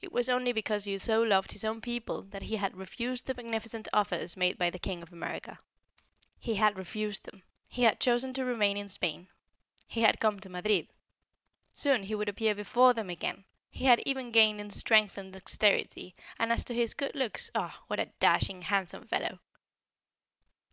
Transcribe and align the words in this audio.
It 0.00 0.10
was 0.10 0.28
only 0.28 0.52
because 0.52 0.82
he 0.86 0.98
so 0.98 1.22
loved 1.22 1.52
his 1.52 1.64
own 1.64 1.80
people 1.80 2.22
that 2.22 2.42
he 2.42 2.56
had 2.56 2.76
refused 2.76 3.26
the 3.28 3.34
magnificent 3.34 3.86
offers 3.92 4.36
made 4.36 4.58
by 4.58 4.70
the 4.70 4.78
King 4.80 5.02
of 5.02 5.12
America. 5.12 5.60
He 6.40 6.56
had 6.56 6.76
refused 6.76 7.26
them; 7.26 7.44
he 7.68 7.84
had 7.84 8.00
chosen 8.00 8.34
to 8.34 8.44
remain 8.44 8.76
in 8.76 8.88
Spain. 8.88 9.28
He 9.86 10.00
had 10.00 10.18
come 10.18 10.40
to 10.40 10.48
Madrid. 10.48 10.88
Soon 11.72 12.02
he 12.02 12.14
would 12.16 12.28
appear 12.28 12.56
before 12.56 12.92
them 12.92 13.08
again. 13.08 13.44
He 13.70 13.84
had 13.84 14.00
even 14.04 14.32
gained 14.32 14.60
in 14.60 14.68
strength 14.70 15.16
and 15.16 15.32
dexterity; 15.32 16.16
and 16.40 16.50
as 16.52 16.64
to 16.64 16.74
his 16.74 16.92
good 16.94 17.14
looks 17.14 17.52
ah! 17.54 17.84
what 17.86 18.00
a 18.00 18.06
dashing, 18.18 18.62
handsome 18.62 19.06
fellow! 19.06 19.38